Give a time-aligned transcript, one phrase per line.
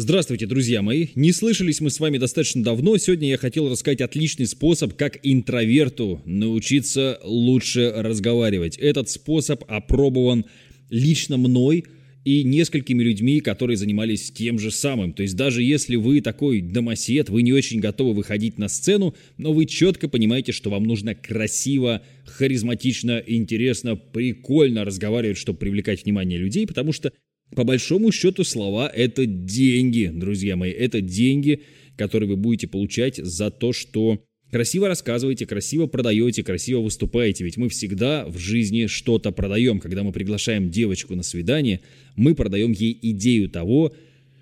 [0.00, 1.08] Здравствуйте, друзья мои!
[1.16, 2.96] Не слышались мы с вами достаточно давно.
[2.98, 8.78] Сегодня я хотел рассказать отличный способ, как интроверту научиться лучше разговаривать.
[8.78, 10.44] Этот способ опробован
[10.88, 11.84] лично мной
[12.24, 15.14] и несколькими людьми, которые занимались тем же самым.
[15.14, 19.52] То есть даже если вы такой домосед, вы не очень готовы выходить на сцену, но
[19.52, 26.68] вы четко понимаете, что вам нужно красиво, харизматично, интересно, прикольно разговаривать, чтобы привлекать внимание людей,
[26.68, 27.12] потому что
[27.54, 31.62] по большому счету слова– это деньги, друзья мои, это деньги,
[31.96, 37.44] которые вы будете получать за то, что красиво рассказываете, красиво продаете, красиво выступаете.
[37.44, 39.80] Ведь мы всегда в жизни что-то продаем.
[39.80, 41.80] Когда мы приглашаем девочку на свидание,
[42.16, 43.94] мы продаем ей идею того,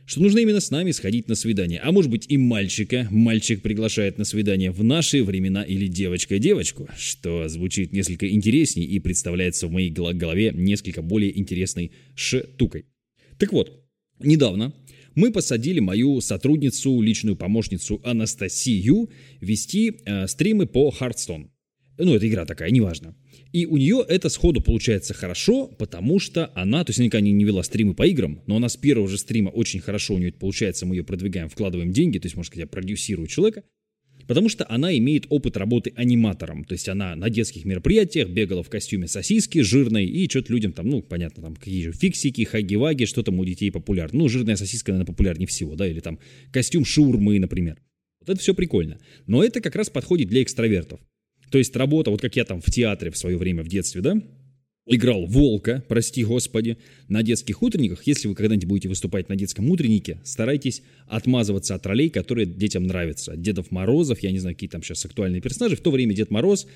[0.05, 1.81] что нужно именно с нами сходить на свидание.
[1.81, 3.09] А может быть и мальчика.
[3.11, 9.01] Мальчик приглашает на свидание в наши времена или девочка девочку, что звучит несколько интереснее и
[9.01, 12.85] представляется в моей голове несколько более интересной штукой.
[13.39, 13.85] Так вот,
[14.19, 14.75] недавно
[15.15, 21.49] мы посадили мою сотрудницу, личную помощницу Анастасию вести э, стримы по Hearthstone.
[21.99, 23.17] Ну, это игра такая, неважно.
[23.53, 27.45] И у нее это сходу получается хорошо, потому что она, то есть она никогда не
[27.45, 30.39] вела стримы по играм, но она с первого же стрима очень хорошо у нее это
[30.39, 33.63] получается, мы ее продвигаем, вкладываем деньги, то есть, можно сказать, я продюсирую человека,
[34.27, 36.65] Потому что она имеет опыт работы аниматором.
[36.65, 40.89] То есть она на детских мероприятиях бегала в костюме сосиски жирной и что-то людям там,
[40.89, 44.19] ну, понятно, там какие же фиксики, хаги-ваги, что там у детей популярно.
[44.19, 46.19] Ну, жирная сосиска, наверное, популярнее всего, да, или там
[46.53, 47.79] костюм шаурмы, например.
[48.21, 48.99] Вот это все прикольно.
[49.27, 51.01] Но это как раз подходит для экстравертов.
[51.51, 54.21] То есть работа, вот как я там в театре в свое время в детстве, да,
[54.87, 58.07] играл волка, прости господи, на детских утренниках.
[58.07, 63.33] Если вы когда-нибудь будете выступать на детском утреннике, старайтесь отмазываться от ролей, которые детям нравятся.
[63.33, 65.77] От Дедов Морозов, я не знаю, какие там сейчас актуальные персонажи.
[65.77, 66.67] В то время Дед Мороз,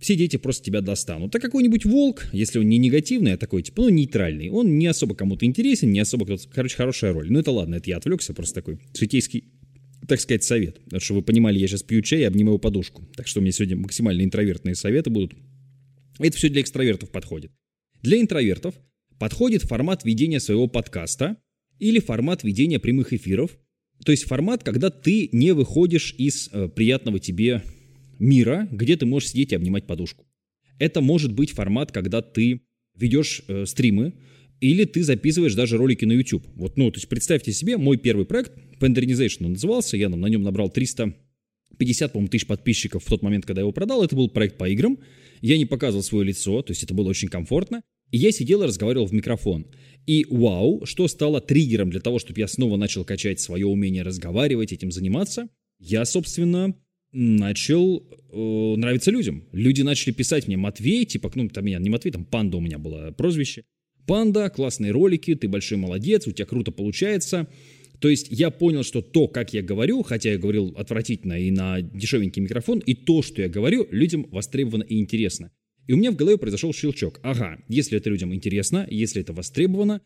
[0.00, 1.34] все дети просто тебя достанут.
[1.34, 5.14] А какой-нибудь волк, если он не негативный, а такой, типа, ну, нейтральный, он не особо
[5.14, 6.48] кому-то интересен, не особо кто-то...
[6.52, 7.30] Короче, хорошая роль.
[7.30, 9.44] Ну, это ладно, это я отвлекся, просто такой житейский
[10.06, 10.80] так сказать, совет.
[10.84, 13.06] Потому что вы понимали, я сейчас пью чай и обнимаю подушку.
[13.14, 15.34] Так что у меня сегодня максимально интровертные советы будут.
[16.18, 17.52] Это все для экстравертов подходит.
[18.02, 18.74] Для интровертов
[19.18, 21.36] подходит формат ведения своего подкаста
[21.78, 23.58] или формат ведения прямых эфиров.
[24.04, 27.62] То есть формат, когда ты не выходишь из э, приятного тебе
[28.18, 30.26] мира, где ты можешь сидеть и обнимать подушку.
[30.78, 32.62] Это может быть формат, когда ты
[32.94, 34.14] ведешь э, стримы,
[34.60, 36.44] или ты записываешь даже ролики на YouTube.
[36.54, 40.42] Вот, ну, то есть представьте себе, мой первый проект, Penderization он назывался, я на нем
[40.42, 40.70] набрал
[41.76, 44.02] 350, по-моему, тысяч подписчиков в тот момент, когда я его продал.
[44.02, 44.98] Это был проект по играм.
[45.40, 47.82] Я не показывал свое лицо, то есть это было очень комфортно.
[48.10, 49.66] И я сидел и разговаривал в микрофон.
[50.06, 54.72] И вау, что стало триггером для того, чтобы я снова начал качать свое умение разговаривать,
[54.72, 55.48] этим заниматься,
[55.78, 56.74] я, собственно,
[57.12, 59.44] начал э, нравиться людям.
[59.52, 62.78] Люди начали писать мне Матвей, типа, ну, там меня не Матвей, там Панда у меня
[62.78, 63.64] было прозвище.
[64.06, 67.46] Панда, классные ролики, ты большой молодец, у тебя круто получается.
[68.00, 71.80] То есть я понял, что то, как я говорю, хотя я говорил отвратительно и на
[71.80, 75.50] дешевенький микрофон, и то, что я говорю, людям востребовано и интересно.
[75.86, 77.18] И у меня в голове произошел щелчок.
[77.22, 80.02] Ага, если это людям интересно, если это востребовано,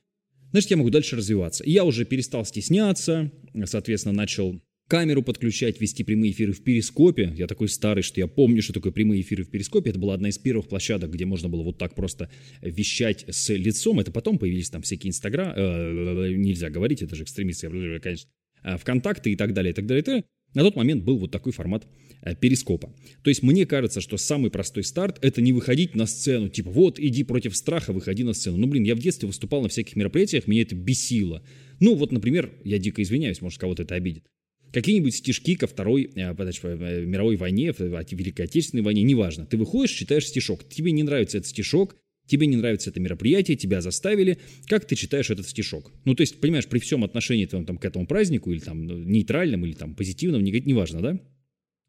[0.53, 1.65] значит, я могу дальше развиваться.
[1.65, 3.31] И я уже перестал стесняться,
[3.65, 7.33] соответственно, начал камеру подключать, вести прямые эфиры в Перископе.
[7.35, 9.89] Я такой старый, что я помню, что такое прямые эфиры в Перископе.
[9.89, 12.29] Это была одна из первых площадок, где можно было вот так просто
[12.61, 14.01] вещать с лицом.
[14.01, 15.55] Это потом появились там всякие инстаграм...
[15.57, 17.71] Э, нельзя говорить, это же экстремисты,
[18.01, 18.29] конечно.
[18.63, 20.25] Э, Вконтакте и так далее, и так далее, и так далее.
[20.53, 21.87] На тот момент был вот такой формат
[22.21, 22.95] э, перископа.
[23.23, 27.01] То есть мне кажется, что самый простой старт– это не выходить на сцену, типа вот
[27.01, 28.59] иди против страха, выходи на сцену.
[28.59, 31.43] Ну блин, я в детстве выступал на всяких мероприятиях, меня это бесило.
[31.81, 34.27] Ну вот, например, я дико извиняюсь, может кого-то это обидит
[34.73, 39.47] какие-нибудь стишки ко Второй э, значит, э, мировой войне, Великой Отечественной войне, неважно.
[39.47, 41.97] Ты выходишь, читаешь стишок, тебе не нравится этот стишок,
[42.27, 45.93] тебе не нравится это мероприятие, тебя заставили, как ты читаешь этот стишок?
[46.05, 48.99] Ну, то есть, понимаешь, при всем отношении твоем, там, к этому празднику, или там ну,
[48.99, 51.21] нейтральном, или там позитивном, неважно, да?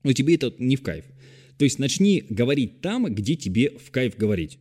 [0.03, 1.05] Но тебе это не в кайф.
[1.57, 4.59] То есть начни говорить там, где тебе в кайф говорить.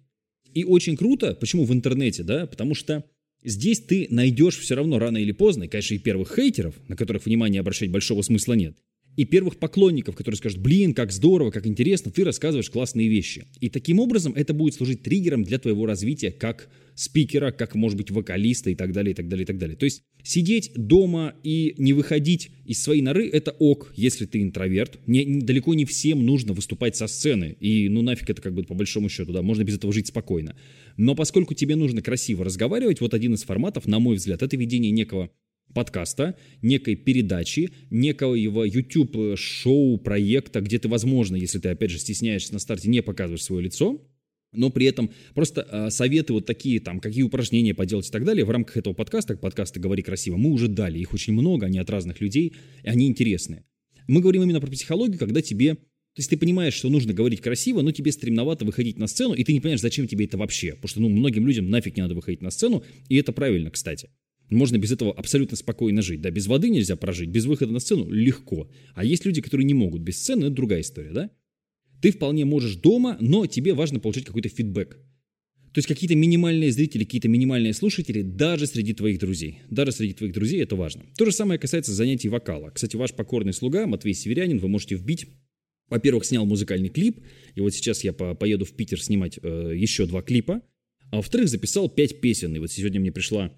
[0.55, 3.05] И очень круто, почему в интернете, да, потому что
[3.45, 7.61] Здесь ты найдешь все равно рано или поздно, конечно, и первых хейтеров, на которых внимание
[7.61, 8.77] обращать большого смысла нет,
[9.17, 13.45] и первых поклонников, которые скажут, блин, как здорово, как интересно, ты рассказываешь классные вещи.
[13.61, 18.11] И таким образом это будет служить триггером для твоего развития как спикера, как, может быть,
[18.11, 19.77] вокалиста и так далее, и так далее, и так далее.
[19.77, 24.99] То есть сидеть дома и не выходить из своей норы– это ок, если ты интроверт.
[25.07, 27.57] Не, не, далеко не всем нужно выступать со сцены.
[27.61, 30.57] И ну нафиг это как бы по большому счету, да, можно без этого жить спокойно.
[30.97, 34.93] Но поскольку тебе нужно красиво разговаривать, вот один из форматов, на мой взгляд, это ведение
[34.93, 35.31] некого
[35.75, 42.59] подкаста, некой передачи, некого YouTube-шоу, проекта, где ты, возможно, если ты, опять же, стесняешься на
[42.59, 44.01] старте, не показываешь свое лицо,
[44.53, 48.45] но при этом просто э, советы вот такие, там, какие упражнения поделать и так далее
[48.45, 50.99] в рамках этого подкаста, подкаста «Говори красиво», мы уже дали.
[50.99, 53.65] Их очень много, они от разных людей, и они интересные.
[54.07, 55.75] Мы говорим именно про психологию, когда тебе...
[55.75, 59.43] То есть ты понимаешь, что нужно говорить красиво, но тебе стремновато выходить на сцену, и
[59.45, 60.75] ты не понимаешь, зачем тебе это вообще.
[60.75, 64.11] Потому что, ну, многим людям нафиг не надо выходить на сцену, и это правильно, кстати.
[64.53, 66.21] Можно без этого абсолютно спокойно жить.
[66.21, 68.71] Да, без воды нельзя прожить, без выхода на сцену легко.
[68.95, 71.31] А есть люди, которые не могут без сцены, это другая история, да?
[72.01, 74.99] Ты вполне можешь дома, но тебе важно получить какой-то фидбэк.
[75.73, 79.61] То есть какие-то минимальные зрители, какие-то минимальные слушатели даже среди твоих друзей.
[79.71, 81.05] Даже среди твоих друзей это важно.
[81.17, 82.71] То же самое касается занятий вокала.
[82.71, 85.27] Кстати, ваш покорный слуга Матвей Северянин, вы можете вбить
[85.93, 87.21] во-первых, снял музыкальный клип,
[87.55, 90.63] и вот сейчас я по поеду в Питер снимать э, еще два клипа.
[91.11, 92.57] А во-вторых, записал пять песен.
[92.57, 93.53] И вот сегодня мне пришла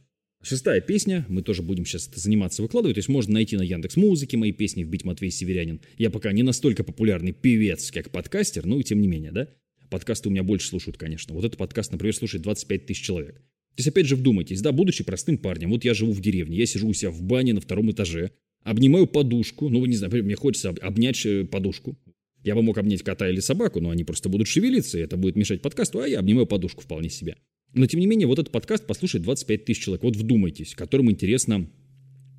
[0.46, 4.37] Шестая песня, мы тоже будем сейчас заниматься выкладывать, то есть можно найти на Яндекс Музыке
[4.37, 5.81] мои песни, вбить Матвей Северянин.
[5.96, 9.49] Я пока не настолько популярный певец, как подкастер, но тем не менее, да?
[9.88, 11.35] Подкасты у меня больше слушают, конечно.
[11.35, 13.37] Вот этот подкаст, например, слушает 25 тысяч человек.
[13.37, 16.67] То есть, опять же, вдумайтесь, да, будучи простым парнем, вот я живу в деревне, я
[16.67, 18.32] сижу у себя в бане на втором этаже,
[18.64, 21.97] обнимаю подушку, ну, не знаю, мне хочется обнять э, подушку.
[22.43, 25.37] Я бы мог обнять кота или собаку, но они просто будут шевелиться, и это будет
[25.37, 27.37] мешать подкасту, а я обнимаю подушку вполне себе.
[27.75, 30.05] Но, тем не менее, вот этот подкаст послушает 25 тысяч человек.
[30.05, 31.69] Вот вдумайтесь, которым интересно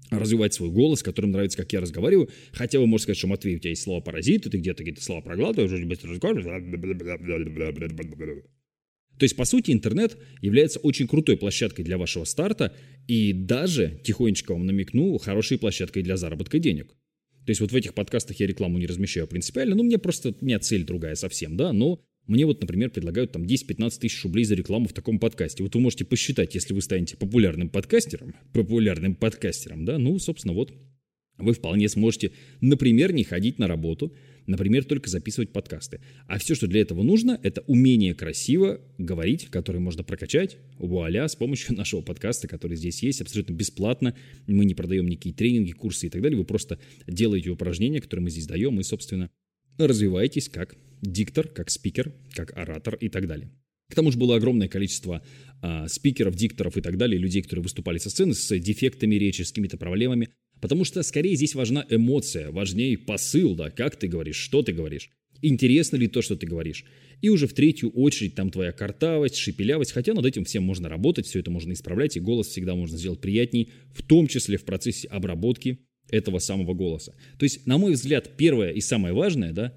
[0.09, 2.29] развивать свой голос, которым нравится, как я разговариваю.
[2.51, 5.21] Хотя вы можете сказать, что, Матвей, у тебя есть слова паразиты, ты где-то какие-то слова
[5.21, 6.45] проглатываешь, очень быстро разговариваешь.
[9.17, 12.75] То есть, по сути, интернет является очень крутой площадкой для вашего старта
[13.07, 16.93] и даже, тихонечко вам намекну, хорошей площадкой для заработка денег.
[17.45, 20.45] То есть вот в этих подкастах я рекламу не размещаю принципиально, ну мне просто, у
[20.45, 24.55] меня цель другая совсем, да, но мне вот, например, предлагают там 10-15 тысяч рублей за
[24.55, 25.63] рекламу в таком подкасте.
[25.63, 30.73] Вот вы можете посчитать, если вы станете популярным подкастером, популярным подкастером, да, ну, собственно, вот
[31.37, 32.31] вы вполне сможете,
[32.61, 34.13] например, не ходить на работу,
[34.47, 35.99] например, только записывать подкасты.
[36.27, 41.35] А все, что для этого нужно, это умение красиво говорить, которое можно прокачать, вуаля, с
[41.35, 44.15] помощью нашего подкаста, который здесь есть, абсолютно бесплатно.
[44.47, 46.37] Мы не продаем никакие тренинги, курсы и так далее.
[46.37, 49.29] Вы просто делаете упражнения, которые мы здесь даем, и, собственно,
[49.77, 53.51] развиваетесь как диктор, как спикер, как оратор и так далее.
[53.89, 55.23] К тому же было огромное количество
[55.61, 59.49] а, спикеров, дикторов и так далее, людей, которые выступали со сцены с дефектами речи, с
[59.49, 60.29] какими-то проблемами.
[60.59, 65.11] Потому что скорее здесь важна эмоция, важнее посыл, да, как ты говоришь, что ты говоришь.
[65.41, 66.85] Интересно ли то, что ты говоришь?
[67.21, 71.27] И уже в третью очередь там твоя картавость, шепелявость, хотя над этим всем можно работать,
[71.27, 75.07] все это можно исправлять, и голос всегда можно сделать приятней, в том числе в процессе
[75.09, 75.79] обработки
[76.09, 77.15] этого самого голоса.
[77.37, 79.73] То есть, на мой взгляд, первое и самое важное, да,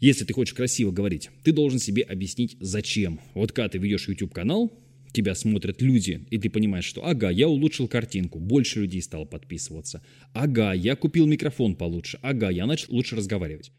[0.00, 3.20] если ты хочешь красиво говорить, ты должен себе объяснить, зачем.
[3.34, 4.72] Вот когда ты ведешь YouTube-канал,
[5.12, 10.04] тебя смотрят люди, и ты понимаешь, что ага, я улучшил картинку, больше людей стало подписываться.
[10.34, 12.18] Ага, я купил микрофон получше.
[12.22, 13.72] Ага, я начал лучше разговаривать.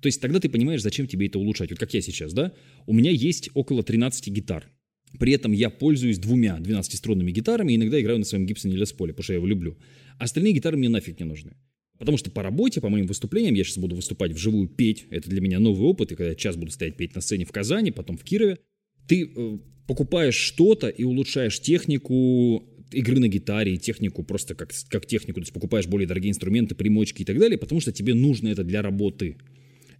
[0.00, 1.70] То есть тогда ты понимаешь, зачем тебе это улучшать.
[1.70, 2.52] Вот как я сейчас, да?
[2.86, 4.68] У меня есть около 13 гитар.
[5.18, 9.22] При этом я пользуюсь двумя 12-струнными гитарами иногда играю на своем Гибсоне Лес Поле, потому
[9.24, 9.78] что я его люблю.
[10.18, 11.52] Остальные гитары мне нафиг не нужны.
[11.98, 15.06] Потому что по работе, по моим выступлениям, я сейчас буду выступать вживую, петь.
[15.10, 16.12] Это для меня новый опыт.
[16.12, 18.58] И когда я час буду стоять петь на сцене в Казани, потом в Кирове,
[19.06, 25.40] ты э, покупаешь что-то и улучшаешь технику игры на гитаре, технику просто как, как технику.
[25.40, 28.64] То есть покупаешь более дорогие инструменты, примочки и так далее, потому что тебе нужно это
[28.64, 29.36] для работы.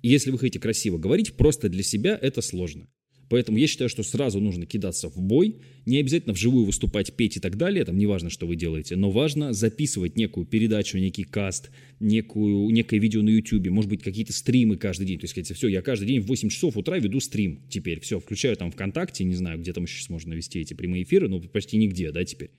[0.02, 2.88] И если вы хотите красиво говорить, просто для себя это сложно.
[3.34, 7.40] Поэтому я считаю, что сразу нужно кидаться в бой, не обязательно вживую выступать, петь и
[7.40, 12.70] так далее, там неважно, что вы делаете, но важно записывать некую передачу, некий каст, некую,
[12.70, 15.18] некое видео на YouTube, может быть, какие-то стримы каждый день.
[15.18, 18.20] То есть, сказать, все, я каждый день в 8 часов утра веду стрим теперь, все,
[18.20, 21.76] включаю там ВКонтакте, не знаю, где там еще можно вести эти прямые эфиры, но почти
[21.76, 22.52] нигде, да, теперь.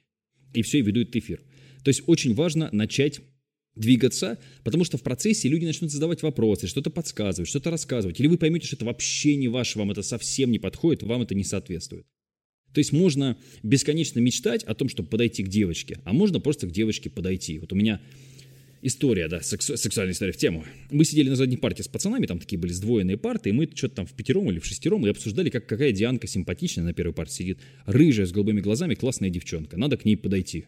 [0.53, 1.41] И все, и веду этот эфир.
[1.85, 3.21] То есть очень важно начать
[3.75, 8.37] двигаться, потому что в процессе люди начнут задавать вопросы, что-то подсказывать, что-то рассказывать, или вы
[8.37, 12.05] поймете, что это вообще не ваше, вам это совсем не подходит, вам это не соответствует.
[12.73, 16.71] То есть можно бесконечно мечтать о том, чтобы подойти к девочке, а можно просто к
[16.71, 17.57] девочке подойти.
[17.59, 18.01] Вот у меня
[18.81, 20.65] история, да, сексу- сексуальная история в тему.
[20.91, 23.95] Мы сидели на задней парте с пацанами, там такие были сдвоенные парты, и мы что-то
[23.95, 27.33] там в пятером или в шестером и обсуждали, как какая Дианка симпатичная на первой парте
[27.33, 30.65] сидит, рыжая, с голубыми глазами, классная девчонка, надо к ней подойти.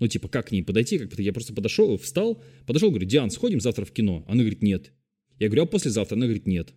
[0.00, 0.98] Ну, типа, как к ней подойти?
[0.98, 4.24] Как я просто подошел, встал, подошел, говорю, Диан, сходим завтра в кино?
[4.28, 4.92] Она говорит, нет.
[5.38, 6.16] Я говорю, а послезавтра?
[6.16, 6.74] Она говорит, нет.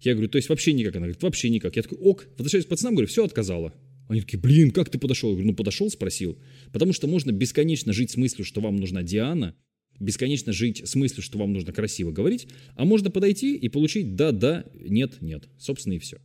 [0.00, 0.94] Я говорю, то есть вообще никак?
[0.96, 1.76] Она говорит, вообще никак.
[1.76, 3.74] Я такой, ок, возвращаюсь к пацанам, говорю, все, отказала.
[4.08, 5.30] Они такие, блин, как ты подошел?
[5.30, 6.38] Я говорю, ну подошел, спросил.
[6.72, 9.54] Потому что можно бесконечно жить с мыслью, что вам нужна Диана,
[10.00, 14.64] бесконечно жить с мыслью, что вам нужно красиво говорить, а можно подойти и получить да-да,
[14.74, 15.48] нет-нет.
[15.58, 16.18] Собственно, и все.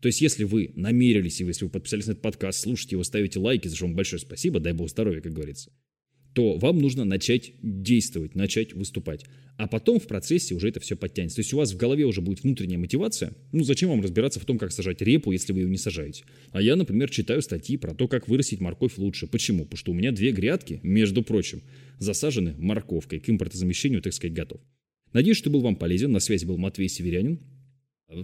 [0.00, 3.38] То есть, если вы намерились, и если вы подписались на этот подкаст, слушайте его, ставите
[3.38, 5.70] лайки, за что вам большое спасибо, дай бог здоровья, как говорится,
[6.36, 9.24] то вам нужно начать действовать, начать выступать.
[9.56, 11.36] А потом в процессе уже это все подтянется.
[11.36, 13.32] То есть у вас в голове уже будет внутренняя мотивация.
[13.52, 16.24] Ну зачем вам разбираться в том, как сажать репу, если вы ее не сажаете?
[16.50, 19.26] А я, например, читаю статьи про то, как вырастить морковь лучше.
[19.26, 19.64] Почему?
[19.64, 21.62] Потому что у меня две грядки, между прочим,
[21.98, 23.18] засажены морковкой.
[23.18, 24.60] К импортозамещению, так сказать, готов.
[25.14, 26.12] Надеюсь, что был вам полезен.
[26.12, 27.40] На связи был Матвей Северянин.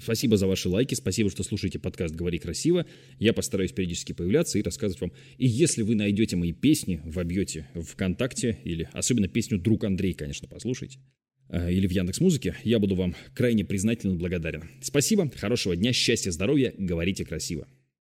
[0.01, 2.87] Спасибо за ваши лайки, спасибо, что слушаете подкаст «Говори красиво».
[3.19, 5.13] Я постараюсь периодически появляться и рассказывать вам.
[5.39, 11.01] И если вы найдете мои песни, вобьете ВКонтакте, или особенно песню «Друг Андрей», конечно, послушайте,
[11.49, 14.71] э, или в Яндекс Музыке, я буду вам крайне признателен и благодарен.
[14.81, 17.67] Спасибо, хорошего дня, счастья, здоровья, говорите красиво.